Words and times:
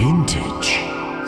Vintage 0.00 0.78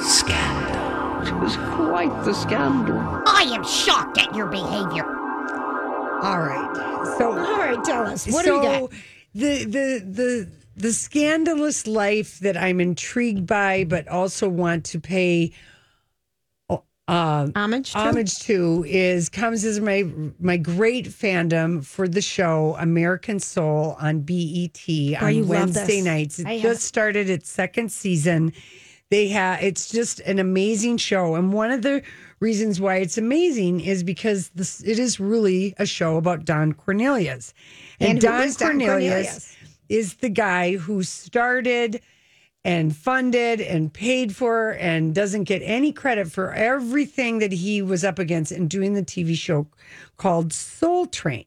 Scandal. 0.03 1.29
It 1.29 1.39
was 1.39 1.57
quite 1.77 2.25
the 2.25 2.33
scandal. 2.33 2.97
I 3.27 3.43
am 3.55 3.63
shocked 3.65 4.17
at 4.17 4.35
your 4.35 4.47
behavior. 4.47 5.05
All 6.23 6.41
right. 6.41 7.15
So 7.19 7.33
All 7.33 7.59
right, 7.59 7.85
tell 7.85 8.07
us. 8.07 8.27
What 8.27 8.47
so 8.47 8.63
do 8.63 8.67
you 8.67 8.73
got? 8.81 8.91
the 9.35 9.65
the 9.65 10.05
the 10.07 10.49
the 10.75 10.93
scandalous 10.95 11.87
life 11.87 12.39
that 12.39 12.57
I'm 12.57 12.81
intrigued 12.81 13.47
by, 13.47 13.85
but 13.85 14.09
also 14.09 14.49
want 14.49 14.87
to 14.87 14.99
pay 14.99 15.53
uh, 17.09 17.49
Homage? 17.57 17.93
to? 17.93 17.99
homage 17.99 18.39
to 18.41 18.85
is 18.87 19.29
comes 19.29 19.65
as 19.65 19.81
my 19.81 20.05
my 20.39 20.57
great 20.57 21.07
fandom 21.07 21.85
for 21.85 22.07
the 22.07 22.23
show 22.23 22.77
American 22.79 23.41
Soul 23.41 23.97
on 24.01 24.21
BET 24.21 24.89
you 24.89 25.17
on 25.17 25.49
Wednesday 25.49 26.01
nights. 26.01 26.39
It 26.39 26.47
I 26.47 26.53
have- 26.55 26.63
just 26.63 26.85
started 26.85 27.29
its 27.29 27.51
second 27.51 27.91
season. 27.91 28.53
They 29.11 29.29
have 29.29 29.63
it's 29.63 29.91
just 29.91 30.21
an 30.21 30.39
amazing 30.39 30.97
show, 30.97 31.35
and 31.35 31.53
one 31.53 31.71
of 31.71 31.83
the 31.83 32.03
reasons 32.41 32.81
why 32.81 32.97
it's 32.97 33.19
amazing 33.19 33.81
is 33.81 34.03
because 34.03 34.49
this 34.55 34.83
it 34.83 34.99
is 34.99 35.21
really 35.21 35.75
a 35.79 35.85
show 35.87 36.17
about 36.17 36.45
Don 36.45 36.73
Cornelius, 36.73 37.53
And 38.01 38.15
who 38.19 38.21
Don, 38.29 38.43
is 38.43 38.57
Don 38.57 38.69
Cornelius, 38.71 39.13
Cornelius? 39.13 39.57
is 39.91 40.15
the 40.15 40.31
guy 40.31 40.77
who 40.77 41.03
started 41.03 42.01
and 42.65 42.95
funded 42.95 43.61
and 43.61 43.93
paid 43.93 44.35
for 44.37 44.71
and 44.71 45.15
doesn't 45.15 45.45
get 45.45 45.61
any 45.65 45.93
credit 45.93 46.31
for 46.31 46.53
everything 46.53 47.39
that 47.39 47.53
he 47.53 47.83
was 47.83 48.05
up 48.05 48.19
against 48.19 48.53
in 48.53 48.69
doing 48.69 48.95
the 48.95 49.03
TV 49.03 49.37
show 49.37 49.67
called 50.17 50.53
Soul 50.53 51.07
Train. 51.07 51.47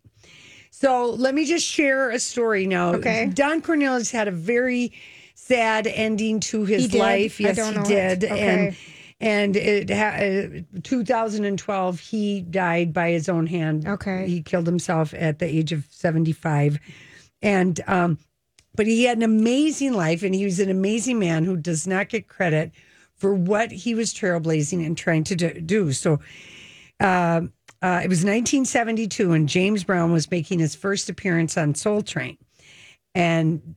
So 0.72 1.12
let 1.12 1.34
me 1.34 1.46
just 1.46 1.66
share 1.66 2.10
a 2.10 2.20
story 2.20 2.68
now. 2.68 2.96
Okay. 2.96 3.32
Don 3.34 3.62
Cornelius 3.62 4.12
had 4.12 4.28
a 4.28 4.32
very 4.32 4.92
sad 5.36 5.88
ending 5.88 6.42
to 6.42 6.66
his 6.66 6.94
life. 6.94 7.40
Yes, 7.40 7.58
he 7.58 7.84
did. 7.84 8.26
Okay. 8.26 8.40
And 8.40 8.76
and 9.22 9.56
it 9.56 9.90
ha- 9.90 10.18
uh, 10.18 10.80
2012 10.84 12.00
he 12.02 12.42
died 12.42 12.92
by 12.92 13.12
his 13.12 13.30
own 13.30 13.48
hand. 13.48 13.88
Okay. 13.88 14.28
He 14.28 14.42
killed 14.42 14.68
himself 14.68 15.14
at 15.14 15.40
the 15.40 15.46
age 15.46 15.72
of 15.72 15.86
75. 15.90 16.78
And 17.42 17.80
um 17.88 18.18
but 18.76 18.88
he 18.88 19.06
had 19.06 19.18
an 19.18 19.24
amazing 19.24 19.94
life 19.94 20.24
and 20.24 20.36
he 20.36 20.46
was 20.46 20.60
an 20.60 20.70
amazing 20.70 21.20
man 21.20 21.44
who 21.44 21.58
does 21.58 21.88
not 21.88 22.10
get 22.10 22.28
credit 22.28 22.72
for 23.16 23.34
what 23.34 23.72
he 23.72 23.96
was 23.96 24.14
trailblazing 24.14 24.86
and 24.86 24.98
trying 24.98 25.24
to 25.24 25.36
do-. 25.36 25.92
So 25.94 26.20
uh, 27.00 27.42
uh, 27.82 28.02
it 28.04 28.10
was 28.10 28.24
1972 28.24 29.32
and 29.32 29.48
James 29.48 29.84
Brown 29.84 30.12
was 30.12 30.30
making 30.30 30.60
his 30.60 30.76
first 30.76 31.10
appearance 31.10 31.58
on 31.58 31.76
Soul 31.76 32.02
Train. 32.02 32.38
And 33.14 33.76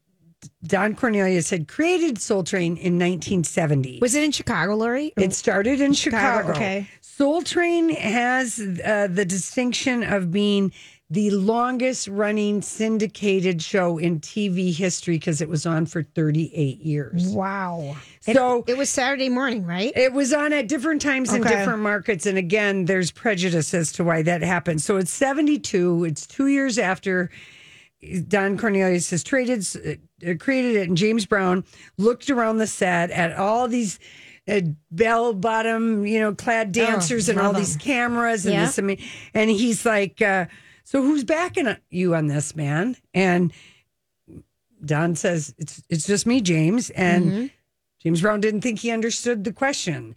Don 0.65 0.95
Cornelius 0.95 1.51
had 1.51 1.69
created 1.69 2.19
Soul 2.19 2.43
Train 2.43 2.77
in 2.77 2.95
1970. 2.95 3.99
Was 4.01 4.15
it 4.15 4.25
in 4.25 4.33
Chicago, 4.33 4.77
Lori? 4.77 5.13
It 5.17 5.33
started 5.33 5.81
in 5.81 5.93
Chicago, 5.93 6.49
Chicago. 6.49 6.51
okay. 6.53 6.89
Soul 7.01 7.43
Train 7.43 7.91
has 7.91 8.61
uh, 8.61 9.09
the 9.11 9.25
distinction 9.25 10.03
of 10.03 10.31
being 10.31 10.73
the 11.11 11.31
longest 11.31 12.07
running 12.09 12.61
syndicated 12.61 13.63
show 13.63 13.97
in 13.97 14.21
TV 14.21 14.75
history 14.75 15.15
because 15.17 15.41
it 15.41 15.49
was 15.49 15.65
on 15.65 15.87
for 15.87 16.03
38 16.03 16.81
years. 16.81 17.29
Wow. 17.29 17.97
So 18.21 18.63
It 18.67 18.77
was 18.77 18.91
Saturday 18.91 19.31
morning, 19.31 19.65
right? 19.65 19.91
it 19.97 20.13
was 20.13 20.35
on 20.35 20.53
at 20.53 20.69
different 20.69 21.01
times 21.01 21.33
in 21.33 21.43
different 21.43 21.81
markets. 21.81 22.27
And 22.27 22.37
again, 22.37 22.85
there's 22.85 23.11
prejudice 23.11 23.73
as 23.73 23.91
to 23.93 24.05
why 24.05 24.21
that 24.23 24.43
happened. 24.43 24.83
So 24.83 24.99
it's 24.99 25.11
72. 25.11 26.05
It's 26.05 26.27
two 26.27 26.49
years 26.49 26.79
after 26.79 27.31
Don 28.29 28.59
Cornelius 28.59 29.09
has 29.11 29.25
traded, 29.25 29.67
uh, 30.27 30.35
created 30.39 30.77
it. 30.77 30.89
And 30.89 30.97
James 30.97 31.25
Brown 31.25 31.65
looked 31.97 32.29
around 32.29 32.59
the 32.59 32.67
set 32.67 33.11
at 33.13 33.33
all 33.35 33.67
these 33.67 33.99
uh, 34.47 34.61
bell 34.91 35.33
bottom, 35.33 36.05
you 36.07 36.21
know, 36.21 36.35
clad 36.35 36.73
dancers 36.73 37.29
and 37.31 37.39
all 37.41 37.53
love 37.53 37.57
these 37.63 37.75
'em. 37.77 37.81
cameras 37.81 38.45
and 38.45 38.55
Yeah. 38.55 38.67
this. 38.67 38.79
I 38.79 38.83
mean, 38.83 38.99
and 39.35 39.51
he's 39.51 39.85
like, 39.87 40.21
uh, 40.23 40.47
so 40.89 41.03
who's 41.03 41.23
backing 41.23 41.77
you 41.91 42.15
on 42.15 42.29
this, 42.29 42.57
man? 42.57 42.97
And 43.13 43.53
Don 44.83 45.15
says, 45.17 45.55
it's, 45.59 45.83
it's 45.91 46.07
just 46.07 46.27
me, 46.27 46.41
James. 46.41 46.89
And 46.91 47.25
Mm-hmm. 47.27 47.47
James 48.01 48.21
Brown 48.23 48.41
didn't 48.41 48.61
think 48.61 48.79
he 48.79 48.91
understood 48.93 49.43
the 49.45 49.53
question. 49.53 50.15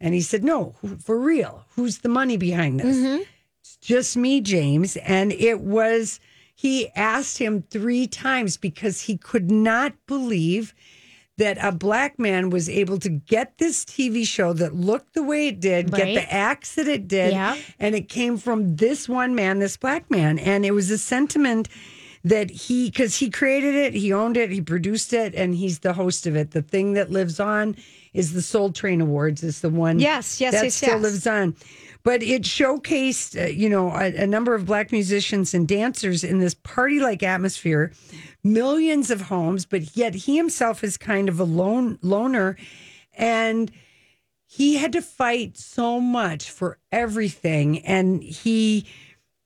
And 0.00 0.14
he 0.14 0.20
said, 0.22 0.44
No, 0.44 0.76
who- 0.80 0.96
for 0.96 1.18
real, 1.18 1.66
who's 1.74 1.98
the 1.98 2.08
money 2.08 2.36
behind 2.38 2.80
this? 2.80 2.96
Mm-hmm. 2.96 3.22
It's 3.60 3.76
just 3.78 4.16
me, 4.16 4.40
James. 4.40 4.96
And 4.98 5.30
it 5.32 5.60
was, 5.60 6.20
he 6.54 6.88
asked 6.94 7.38
him 7.38 7.62
three 7.70 8.06
times 8.06 8.56
because 8.56 9.02
he 9.02 9.16
could 9.18 9.50
not 9.50 9.92
believe 10.06 10.74
that 11.36 11.58
a 11.60 11.72
black 11.72 12.18
man 12.18 12.50
was 12.50 12.68
able 12.68 12.98
to 13.00 13.08
get 13.08 13.58
this 13.58 13.84
TV 13.84 14.26
show 14.26 14.52
that 14.52 14.74
looked 14.74 15.14
the 15.14 15.22
way 15.22 15.48
it 15.48 15.60
did, 15.60 15.92
get 15.92 16.14
the 16.14 16.32
acts 16.32 16.76
that 16.76 16.86
it 16.86 17.08
did. 17.08 17.32
Yeah. 17.32 17.56
And 17.80 17.94
it 17.94 18.08
came 18.08 18.36
from 18.36 18.76
this 18.76 19.08
one 19.08 19.34
man, 19.34 19.58
this 19.58 19.76
black 19.76 20.10
man. 20.10 20.38
And 20.38 20.64
it 20.64 20.70
was 20.70 20.90
a 20.90 20.98
sentiment 20.98 21.68
that 22.22 22.50
he, 22.50 22.88
because 22.88 23.16
he 23.16 23.30
created 23.30 23.74
it, 23.74 23.94
he 23.94 24.12
owned 24.12 24.36
it, 24.36 24.50
he 24.50 24.60
produced 24.60 25.12
it, 25.12 25.34
and 25.34 25.54
he's 25.54 25.80
the 25.80 25.92
host 25.92 26.26
of 26.26 26.36
it. 26.36 26.52
The 26.52 26.62
thing 26.62 26.94
that 26.94 27.10
lives 27.10 27.40
on 27.40 27.76
is 28.14 28.32
the 28.32 28.40
Soul 28.40 28.72
Train 28.72 29.00
Awards, 29.00 29.42
is 29.42 29.60
the 29.60 29.68
one 29.68 29.98
Yes, 29.98 30.40
yes, 30.40 30.54
that 30.54 30.64
yes, 30.64 30.74
still 30.74 31.00
yes. 31.00 31.02
lives 31.02 31.26
on. 31.26 31.56
But 32.04 32.22
it 32.22 32.42
showcased, 32.42 33.42
uh, 33.42 33.46
you 33.48 33.70
know, 33.70 33.90
a, 33.90 34.14
a 34.14 34.26
number 34.26 34.54
of 34.54 34.66
black 34.66 34.92
musicians 34.92 35.54
and 35.54 35.66
dancers 35.66 36.22
in 36.22 36.38
this 36.38 36.54
party-like 36.54 37.22
atmosphere, 37.22 37.92
millions 38.42 39.10
of 39.10 39.22
homes, 39.22 39.64
but 39.64 39.96
yet 39.96 40.14
he 40.14 40.36
himself 40.36 40.84
is 40.84 40.98
kind 40.98 41.30
of 41.30 41.40
a 41.40 41.44
lone 41.44 41.98
loner, 42.02 42.56
and 43.16 43.72
he 44.46 44.76
had 44.76 44.92
to 44.92 45.00
fight 45.00 45.56
so 45.56 45.98
much 45.98 46.50
for 46.50 46.78
everything, 46.92 47.78
and 47.86 48.22
he 48.22 48.86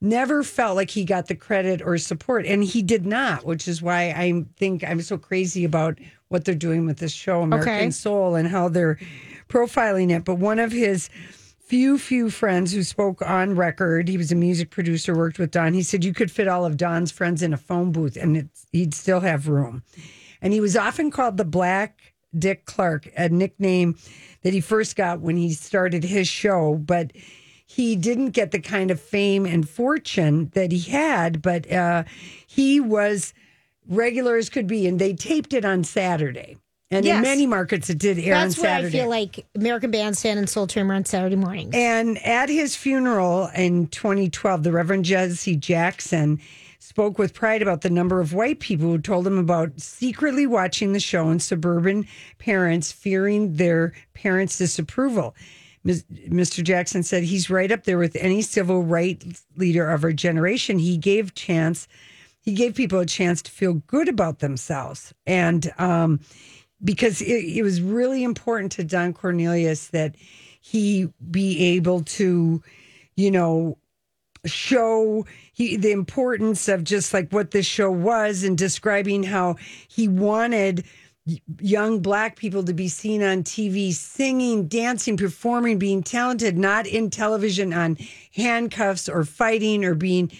never 0.00 0.42
felt 0.42 0.74
like 0.76 0.90
he 0.90 1.04
got 1.04 1.26
the 1.28 1.34
credit 1.36 1.80
or 1.80 1.96
support, 1.96 2.44
and 2.44 2.64
he 2.64 2.82
did 2.82 3.06
not, 3.06 3.44
which 3.44 3.68
is 3.68 3.80
why 3.80 4.10
I 4.10 4.44
think 4.56 4.82
I'm 4.82 5.00
so 5.00 5.16
crazy 5.16 5.64
about 5.64 5.98
what 6.26 6.44
they're 6.44 6.54
doing 6.54 6.86
with 6.86 6.98
this 6.98 7.12
show, 7.12 7.42
American 7.42 7.72
Okay. 7.72 7.90
Soul, 7.90 8.34
and 8.34 8.48
how 8.48 8.68
they're 8.68 8.98
profiling 9.48 10.10
it. 10.10 10.24
But 10.24 10.36
one 10.36 10.58
of 10.58 10.72
his 10.72 11.08
few, 11.68 11.98
few 11.98 12.30
friends 12.30 12.72
who 12.72 12.82
spoke 12.82 13.20
on 13.20 13.54
record, 13.54 14.08
he 14.08 14.16
was 14.16 14.32
a 14.32 14.34
music 14.34 14.70
producer, 14.70 15.14
worked 15.14 15.38
with 15.38 15.50
Don. 15.50 15.74
He 15.74 15.82
said 15.82 16.02
you 16.02 16.14
could 16.14 16.30
fit 16.30 16.48
all 16.48 16.64
of 16.64 16.78
Don's 16.78 17.12
friends 17.12 17.42
in 17.42 17.52
a 17.52 17.58
phone 17.58 17.92
booth, 17.92 18.16
and 18.16 18.48
he'd 18.72 18.94
still 18.94 19.20
have 19.20 19.48
room. 19.48 19.82
And 20.40 20.54
he 20.54 20.62
was 20.62 20.78
often 20.78 21.10
called 21.10 21.36
the 21.36 21.44
Black 21.44 22.14
Dick 22.36 22.64
Clark, 22.64 23.10
a 23.18 23.28
nickname 23.28 23.98
that 24.42 24.54
he 24.54 24.62
first 24.62 24.96
got 24.96 25.20
when 25.20 25.36
he 25.36 25.52
started 25.52 26.04
his 26.04 26.26
show, 26.26 26.74
but 26.74 27.12
he 27.66 27.96
didn't 27.96 28.30
get 28.30 28.50
the 28.50 28.60
kind 28.60 28.90
of 28.90 28.98
fame 28.98 29.44
and 29.44 29.68
fortune 29.68 30.50
that 30.54 30.72
he 30.72 30.90
had, 30.90 31.42
but 31.42 31.70
uh, 31.70 32.04
he 32.46 32.80
was 32.80 33.34
regular 33.86 34.36
as 34.36 34.48
could 34.48 34.66
be, 34.66 34.86
and 34.86 34.98
they 34.98 35.12
taped 35.12 35.52
it 35.52 35.66
on 35.66 35.84
Saturday. 35.84 36.56
And 36.90 37.04
in 37.04 37.20
many 37.20 37.46
markets, 37.46 37.90
it 37.90 37.98
did 37.98 38.18
air 38.18 38.34
That's 38.34 38.58
on 38.58 38.64
where 38.64 38.74
I 38.76 38.90
feel 38.90 39.10
like 39.10 39.46
American 39.54 39.90
Bandstand 39.90 40.38
and 40.38 40.48
Soul 40.48 40.66
Train 40.66 40.88
were 40.88 40.94
on 40.94 41.04
Saturday 41.04 41.36
mornings. 41.36 41.74
And 41.74 42.16
at 42.24 42.48
his 42.48 42.76
funeral 42.76 43.48
in 43.54 43.88
2012, 43.88 44.62
the 44.62 44.72
Reverend 44.72 45.04
Jesse 45.04 45.56
Jackson 45.56 46.40
spoke 46.78 47.18
with 47.18 47.34
pride 47.34 47.60
about 47.60 47.82
the 47.82 47.90
number 47.90 48.20
of 48.20 48.32
white 48.32 48.60
people 48.60 48.88
who 48.88 48.98
told 48.98 49.26
him 49.26 49.36
about 49.36 49.78
secretly 49.78 50.46
watching 50.46 50.94
the 50.94 51.00
show 51.00 51.28
and 51.28 51.42
suburban 51.42 52.06
parents 52.38 52.90
fearing 52.90 53.56
their 53.56 53.92
parents' 54.14 54.56
disapproval. 54.56 55.34
Mr. 55.84 56.62
Jackson 56.62 57.02
said 57.02 57.22
he's 57.22 57.50
right 57.50 57.70
up 57.70 57.84
there 57.84 57.98
with 57.98 58.16
any 58.16 58.42
civil 58.42 58.82
rights 58.82 59.44
leader 59.56 59.90
of 59.90 60.04
our 60.04 60.12
generation. 60.12 60.78
He 60.78 60.96
gave 60.96 61.34
chance, 61.34 61.86
he 62.40 62.54
gave 62.54 62.74
people 62.74 62.98
a 62.98 63.06
chance 63.06 63.42
to 63.42 63.50
feel 63.50 63.74
good 63.74 64.08
about 64.08 64.38
themselves, 64.38 65.12
and 65.26 65.72
um, 65.78 66.20
because 66.82 67.20
it, 67.20 67.44
it 67.44 67.62
was 67.62 67.80
really 67.80 68.24
important 68.24 68.72
to 68.72 68.84
Don 68.84 69.12
Cornelius 69.12 69.88
that 69.88 70.14
he 70.60 71.08
be 71.30 71.76
able 71.76 72.02
to, 72.02 72.62
you 73.16 73.30
know, 73.30 73.78
show 74.44 75.26
he, 75.52 75.76
the 75.76 75.90
importance 75.90 76.68
of 76.68 76.84
just 76.84 77.12
like 77.12 77.30
what 77.30 77.50
this 77.50 77.66
show 77.66 77.90
was 77.90 78.44
and 78.44 78.56
describing 78.56 79.22
how 79.22 79.56
he 79.88 80.08
wanted 80.08 80.84
young 81.60 82.00
black 82.00 82.36
people 82.36 82.64
to 82.64 82.72
be 82.72 82.88
seen 82.88 83.22
on 83.22 83.42
TV 83.42 83.92
singing, 83.92 84.66
dancing, 84.66 85.16
performing, 85.16 85.78
being 85.78 86.02
talented, 86.02 86.56
not 86.56 86.86
in 86.86 87.10
television 87.10 87.72
on 87.72 87.98
handcuffs 88.34 89.08
or 89.08 89.24
fighting 89.24 89.84
or 89.84 89.94
being 89.94 90.30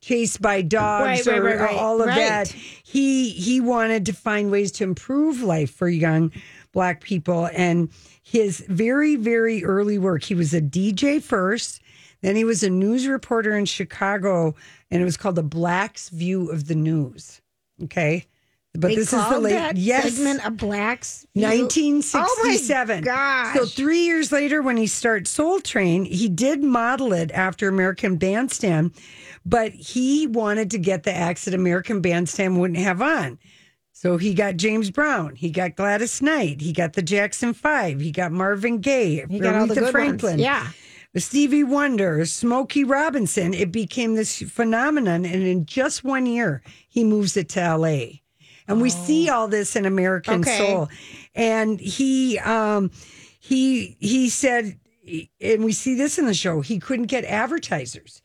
chased 0.00 0.40
by 0.40 0.62
dogs 0.62 1.26
Right, 1.26 1.38
or 1.38 1.42
right, 1.42 1.58
right. 1.58 1.76
all 1.76 2.00
of 2.00 2.06
that. 2.06 2.48
He 2.48 3.30
he 3.30 3.60
wanted 3.60 4.06
to 4.06 4.12
find 4.12 4.50
ways 4.50 4.72
to 4.72 4.84
improve 4.84 5.42
life 5.42 5.70
for 5.70 5.88
young 5.88 6.32
black 6.72 7.00
people 7.02 7.48
and 7.52 7.90
his 8.22 8.64
very 8.68 9.16
very 9.16 9.64
early 9.64 9.98
work 9.98 10.22
he 10.22 10.34
was 10.34 10.52
a 10.54 10.60
DJ 10.60 11.20
first 11.22 11.80
then 12.20 12.36
he 12.36 12.44
was 12.44 12.62
a 12.62 12.70
news 12.70 13.06
reporter 13.06 13.56
in 13.56 13.64
Chicago 13.64 14.54
and 14.90 15.00
it 15.00 15.04
was 15.04 15.16
called 15.16 15.34
the 15.36 15.42
Black's 15.42 16.10
View 16.10 16.50
of 16.50 16.68
the 16.68 16.74
News 16.74 17.40
okay 17.82 18.26
But 18.74 18.88
They 18.88 18.96
this 18.96 19.12
is 19.12 19.28
the 19.28 19.38
late 19.40 19.76
yes. 19.76 20.14
segment 20.14 20.46
of 20.46 20.56
blacks. 20.56 21.26
You- 21.34 21.42
1967. 21.42 23.04
Oh. 23.10 23.52
So 23.54 23.64
three 23.66 24.00
years 24.04 24.30
later, 24.30 24.62
when 24.62 24.76
he 24.76 24.86
starts 24.86 25.30
Soul 25.30 25.60
Train, 25.60 26.04
he 26.04 26.28
did 26.28 26.62
model 26.62 27.12
it 27.12 27.30
after 27.32 27.68
American 27.68 28.16
Bandstand, 28.16 28.92
but 29.44 29.72
he 29.72 30.26
wanted 30.26 30.70
to 30.72 30.78
get 30.78 31.02
the 31.04 31.12
acts 31.14 31.46
that 31.46 31.54
American 31.54 32.00
Bandstand 32.00 32.60
wouldn't 32.60 32.78
have 32.78 33.00
on. 33.02 33.38
So 33.92 34.16
he 34.16 34.32
got 34.32 34.56
James 34.56 34.90
Brown, 34.92 35.34
he 35.34 35.50
got 35.50 35.74
Gladys 35.74 36.22
Knight, 36.22 36.60
he 36.60 36.72
got 36.72 36.92
the 36.92 37.02
Jackson 37.02 37.52
Five, 37.54 38.00
he 38.00 38.12
got 38.12 38.30
Marvin 38.30 38.78
Gaye, 38.80 39.24
He 39.28 39.40
got 39.40 39.56
all 39.56 39.66
the 39.66 39.74
good 39.74 39.90
Franklin, 39.90 40.32
ones. 40.34 40.42
Yeah. 40.42 40.68
Stevie 41.16 41.64
Wonder, 41.64 42.24
Smokey 42.26 42.84
Robinson. 42.84 43.54
It 43.54 43.72
became 43.72 44.14
this 44.14 44.40
phenomenon, 44.42 45.24
and 45.24 45.42
in 45.42 45.66
just 45.66 46.04
one 46.04 46.26
year, 46.26 46.62
he 46.88 47.02
moves 47.02 47.36
it 47.36 47.48
to 47.50 47.60
L.A. 47.60 48.22
And 48.68 48.80
we 48.82 48.90
see 48.90 49.28
all 49.30 49.48
this 49.48 49.74
in 49.76 49.86
American 49.86 50.40
Okay. 50.40 50.58
Soul. 50.58 50.88
And 51.34 51.80
he 51.80 52.38
um, 52.40 52.90
he 53.40 53.96
he 53.98 54.28
said, 54.28 54.78
and 55.40 55.64
we 55.64 55.72
see 55.72 55.94
this 55.94 56.18
in 56.18 56.26
the 56.26 56.34
show. 56.34 56.60
He 56.60 56.78
couldn't 56.78 57.06
get 57.06 57.24
advertisers. 57.24 58.22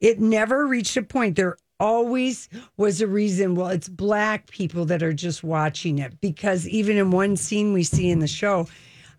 It 0.00 0.18
never 0.18 0.66
reached 0.66 0.96
a 0.96 1.02
point. 1.02 1.36
There 1.36 1.56
always 1.78 2.48
was 2.76 3.00
a 3.00 3.06
reason. 3.06 3.54
Well, 3.54 3.68
it's 3.68 3.88
black 3.88 4.48
people 4.50 4.84
that 4.86 5.02
are 5.02 5.12
just 5.12 5.44
watching 5.44 5.98
it 5.98 6.20
because 6.20 6.66
even 6.68 6.96
in 6.96 7.10
one 7.10 7.36
scene 7.36 7.72
we 7.72 7.82
see 7.82 8.10
in 8.10 8.20
the 8.20 8.26
show, 8.26 8.66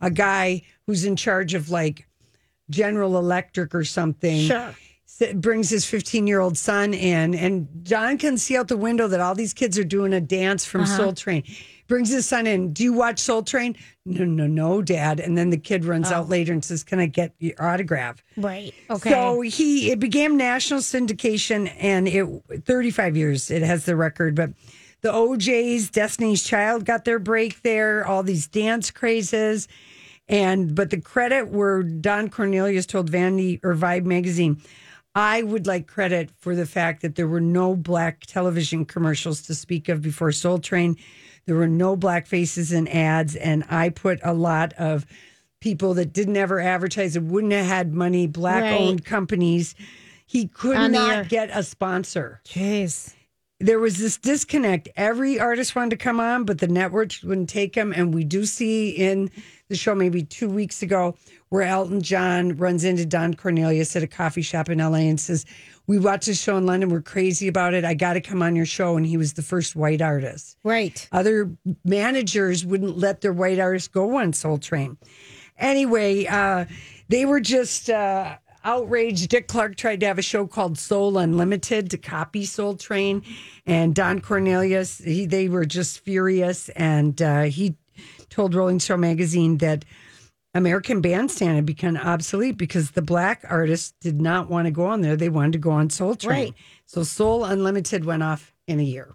a 0.01 0.09
guy 0.09 0.63
who's 0.87 1.05
in 1.05 1.15
charge 1.15 1.53
of 1.53 1.69
like 1.69 2.07
General 2.69 3.17
Electric 3.17 3.75
or 3.75 3.83
something 3.83 4.47
Sure. 4.47 4.73
Brings 5.35 5.69
his 5.69 5.85
15 5.85 6.25
year 6.27 6.39
old 6.39 6.57
son 6.57 6.93
in, 6.93 7.35
and 7.35 7.67
John 7.83 8.17
can 8.17 8.37
see 8.37 8.57
out 8.57 8.67
the 8.67 8.75
window 8.77 9.07
that 9.07 9.19
all 9.19 9.35
these 9.35 9.53
kids 9.53 9.77
are 9.77 9.83
doing 9.83 10.11
a 10.11 10.19
dance 10.19 10.65
from 10.65 10.81
Uh-huh. 10.81 10.97
Soul 10.97 11.13
Train. 11.13 11.43
Brings 11.87 12.09
his 12.09 12.25
son 12.25 12.47
in. 12.47 12.73
Do 12.73 12.83
you 12.83 12.93
watch 12.93 13.19
Soul 13.19 13.43
Train? 13.43 13.75
No, 14.05 14.25
no, 14.25 14.47
no, 14.47 14.81
Dad. 14.81 15.19
And 15.19 15.37
then 15.37 15.49
the 15.51 15.57
kid 15.57 15.85
runs 15.85 16.11
Oh. 16.11 16.15
out 16.15 16.29
later 16.29 16.51
and 16.51 16.65
says, 16.65 16.83
"Can 16.83 16.99
I 16.99 17.05
get 17.05 17.31
your 17.39 17.53
autograph?" 17.59 18.23
Right. 18.37 18.73
Okay. 18.89 19.11
So 19.11 19.41
he 19.41 19.91
it 19.91 19.99
began 19.99 20.35
national 20.35 20.79
syndication, 20.79 21.71
and 21.79 22.07
it 22.07 22.25
35 22.65 23.15
years 23.15 23.51
it 23.51 23.61
has 23.61 23.85
the 23.85 23.95
record, 23.95 24.35
but. 24.35 24.51
The 25.01 25.13
O'Jays 25.13 25.89
Destiny's 25.89 26.43
Child 26.43 26.85
got 26.85 27.03
their 27.03 27.19
break 27.19 27.61
there. 27.61 28.07
All 28.07 28.23
these 28.23 28.47
dance 28.47 28.89
crazes, 28.89 29.67
and 30.29 30.73
but 30.75 30.91
the 30.91 31.01
credit 31.01 31.49
where 31.49 31.83
Don 31.83 32.29
Cornelius 32.29 32.85
told 32.85 33.09
Vanity 33.09 33.59
or 33.63 33.75
Vibe 33.75 34.05
magazine, 34.05 34.61
I 35.15 35.43
would 35.43 35.67
like 35.67 35.87
credit 35.87 36.31
for 36.39 36.55
the 36.55 36.65
fact 36.65 37.01
that 37.01 37.15
there 37.15 37.27
were 37.27 37.41
no 37.41 37.75
black 37.75 38.25
television 38.25 38.85
commercials 38.85 39.41
to 39.43 39.55
speak 39.55 39.87
of 39.89 40.01
before 40.01 40.31
Soul 40.31 40.59
Train. 40.59 40.97
There 41.45 41.55
were 41.55 41.67
no 41.67 41.95
black 41.95 42.25
faces 42.25 42.71
in 42.71 42.87
ads, 42.87 43.35
and 43.35 43.63
I 43.69 43.89
put 43.89 44.19
a 44.23 44.33
lot 44.33 44.73
of 44.73 45.05
people 45.59 45.93
that 45.93 46.13
didn't 46.13 46.37
ever 46.37 46.59
advertise 46.59 47.15
and 47.15 47.29
wouldn't 47.29 47.53
have 47.53 47.65
had 47.65 47.93
money, 47.93 48.27
black 48.27 48.63
owned 48.63 49.05
companies. 49.05 49.75
He 50.25 50.47
could 50.47 50.77
On 50.77 50.91
not 50.91 51.29
get 51.29 51.49
a 51.53 51.63
sponsor 51.63 52.41
Jeez. 52.45 53.13
there 53.59 53.79
was 53.79 53.97
this 53.97 54.17
disconnect. 54.17 54.89
Every 54.95 55.39
artist 55.39 55.75
wanted 55.75 55.91
to 55.91 55.97
come 55.97 56.19
on, 56.19 56.43
but 56.45 56.57
the 56.57 56.67
networks 56.67 57.23
wouldn't 57.23 57.49
take 57.49 57.73
them. 57.73 57.93
And 57.95 58.13
we 58.13 58.23
do 58.23 58.45
see 58.45 58.89
in 58.89 59.29
the 59.73 59.77
show 59.77 59.95
maybe 59.95 60.23
two 60.23 60.49
weeks 60.49 60.81
ago 60.81 61.15
where 61.49 61.63
Elton 61.63 62.01
John 62.01 62.55
runs 62.57 62.83
into 62.83 63.05
Don 63.05 63.33
Cornelius 63.33 63.95
at 63.95 64.03
a 64.03 64.07
coffee 64.07 64.41
shop 64.41 64.69
in 64.69 64.77
LA 64.77 64.99
and 64.99 65.19
says, 65.19 65.45
We 65.87 65.99
watched 65.99 66.27
the 66.27 66.35
show 66.35 66.57
in 66.57 66.65
London. 66.65 66.89
We're 66.89 67.01
crazy 67.01 67.47
about 67.47 67.73
it. 67.73 67.83
I 67.83 67.93
got 67.93 68.13
to 68.13 68.21
come 68.21 68.41
on 68.41 68.55
your 68.55 68.65
show. 68.65 68.95
And 68.95 69.05
he 69.05 69.17
was 69.17 69.33
the 69.33 69.41
first 69.41 69.75
white 69.75 70.01
artist. 70.01 70.57
Right. 70.63 71.07
Other 71.11 71.51
managers 71.83 72.65
wouldn't 72.65 72.97
let 72.97 73.21
their 73.21 73.33
white 73.33 73.59
artists 73.59 73.87
go 73.87 74.17
on 74.17 74.33
Soul 74.33 74.59
Train. 74.59 74.97
Anyway, 75.57 76.25
uh, 76.25 76.65
they 77.09 77.25
were 77.25 77.39
just 77.39 77.89
uh, 77.89 78.37
outraged. 78.63 79.29
Dick 79.29 79.47
Clark 79.47 79.75
tried 79.75 79.99
to 79.99 80.05
have 80.05 80.17
a 80.17 80.23
show 80.23 80.47
called 80.47 80.77
Soul 80.77 81.17
Unlimited 81.17 81.91
to 81.91 81.97
copy 81.97 82.45
Soul 82.45 82.75
Train, 82.75 83.23
and 83.65 83.93
Don 83.93 84.21
Cornelius. 84.21 84.99
He, 84.99 85.25
they 85.25 85.47
were 85.49 85.65
just 85.65 85.99
furious, 85.99 86.69
and 86.69 87.21
uh, 87.21 87.43
he 87.43 87.75
told 88.29 88.55
Rolling 88.55 88.79
Stone 88.79 89.01
magazine 89.01 89.57
that 89.59 89.85
American 90.55 91.01
Bandstand 91.01 91.55
had 91.55 91.65
become 91.65 91.97
obsolete 91.97 92.57
because 92.57 92.91
the 92.91 93.01
black 93.01 93.43
artists 93.49 93.93
did 94.01 94.21
not 94.21 94.49
want 94.49 94.65
to 94.65 94.71
go 94.71 94.85
on 94.85 95.01
there. 95.01 95.15
They 95.15 95.29
wanted 95.29 95.53
to 95.53 95.59
go 95.59 95.71
on 95.71 95.89
Soul 95.89 96.15
Train. 96.15 96.45
Right. 96.45 96.53
So 96.85 97.03
Soul 97.03 97.43
Unlimited 97.43 98.05
went 98.05 98.23
off 98.23 98.53
in 98.67 98.79
a 98.79 98.83
year. 98.83 99.13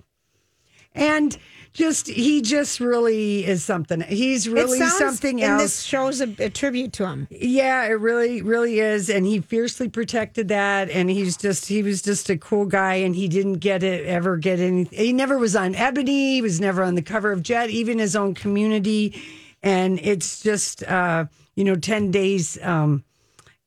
And 0.94 1.38
just 1.72 2.08
he 2.08 2.40
just 2.42 2.80
really 2.80 3.46
is 3.46 3.64
something. 3.64 4.00
He's 4.00 4.48
really 4.48 4.78
sounds, 4.78 4.98
something 4.98 5.42
and 5.42 5.52
else. 5.52 5.62
this 5.62 5.82
shows 5.82 6.20
a, 6.20 6.34
a 6.38 6.50
tribute 6.50 6.92
to 6.94 7.06
him. 7.06 7.28
Yeah, 7.30 7.84
it 7.84 8.00
really, 8.00 8.42
really 8.42 8.80
is. 8.80 9.08
And 9.08 9.24
he 9.26 9.40
fiercely 9.40 9.88
protected 9.88 10.48
that. 10.48 10.90
And 10.90 11.10
he's 11.10 11.36
just, 11.36 11.66
he 11.66 11.82
was 11.82 12.02
just 12.02 12.30
a 12.30 12.36
cool 12.36 12.66
guy. 12.66 12.94
And 12.94 13.14
he 13.14 13.28
didn't 13.28 13.58
get 13.58 13.82
it, 13.82 14.06
ever 14.06 14.36
get 14.36 14.60
anything. 14.60 14.98
He 14.98 15.12
never 15.12 15.38
was 15.38 15.54
on 15.56 15.74
Ebony. 15.74 16.34
He 16.34 16.42
was 16.42 16.60
never 16.60 16.82
on 16.82 16.94
the 16.94 17.02
cover 17.02 17.32
of 17.32 17.42
Jet, 17.42 17.70
even 17.70 17.98
his 17.98 18.16
own 18.16 18.34
community. 18.34 19.20
And 19.62 19.98
it's 20.00 20.40
just, 20.40 20.82
uh, 20.84 21.26
you 21.54 21.64
know, 21.64 21.76
10 21.76 22.10
days 22.10 22.58
um, 22.62 23.04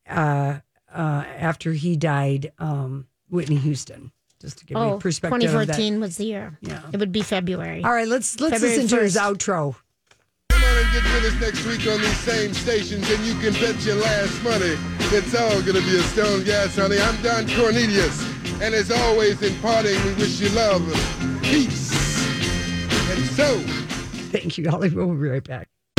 uh, 0.10 0.60
uh, 0.94 1.24
after 1.38 1.74
he 1.74 1.96
died, 1.96 2.52
um, 2.60 3.08
Whitney 3.30 3.56
Houston, 3.58 4.12
just 4.42 4.58
to 4.60 4.66
give 4.66 4.76
you 4.78 4.84
Oh, 4.84 4.96
a 4.96 5.00
perspective. 5.00 5.44
Of 5.44 5.68
that. 5.68 5.78
2014 5.78 6.00
was 6.02 6.18
the 6.18 6.26
year. 6.26 6.58
Yeah. 6.62 6.82
It 6.92 7.00
would 7.00 7.12
be 7.12 7.22
February. 7.22 7.84
All 7.84 7.94
right, 7.94 8.08
let's 8.08 8.40
let's 8.40 8.56
February 8.56 8.78
listen 8.78 8.98
to 8.98 9.04
his 9.04 9.16
outro. 9.16 9.76
Come 10.50 10.64
on 10.64 10.78
and 10.78 10.92
get 10.94 11.04
with 11.14 11.34
us 11.34 11.40
next 11.42 11.66
week 11.66 11.88
on 11.88 12.00
these 12.02 12.20
same 12.20 12.54
stations, 12.54 13.10
and 13.10 13.24
you 13.26 13.34
can 13.36 13.54
bet 13.54 13.80
your 13.86 13.96
last 13.96 14.44
money 14.44 14.76
it's 15.14 15.36
all 15.36 15.62
gonna 15.62 15.82
be 15.82 15.98
a 15.98 16.02
stone 16.04 16.44
gas, 16.46 16.76
honey. 16.78 16.98
I'm 17.00 17.22
Don 17.22 17.46
Cornelius, 17.50 18.24
and 18.62 18.74
as 18.74 18.90
always 18.92 19.42
in 19.42 19.54
parting, 19.60 20.02
we 20.06 20.14
wish 20.14 20.40
you 20.40 20.48
love, 20.50 20.82
peace, 21.44 21.92
and 23.12 23.20
so. 23.32 23.58
Thank 24.32 24.58
you, 24.58 24.70
Holly. 24.70 24.90
We'll 24.90 25.08
be 25.08 25.28
right 25.28 25.44
back. 25.44 25.68